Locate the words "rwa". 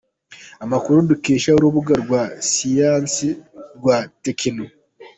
2.03-2.23, 3.77-3.97